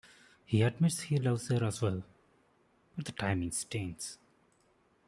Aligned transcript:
He 0.45 0.63
admits 0.63 1.01
he 1.01 1.19
loves 1.19 1.49
her 1.49 1.63
as 1.63 1.79
well, 1.79 2.01
but 2.95 3.05
the 3.05 3.11
timing 3.11 3.51
stinks. 3.51 4.17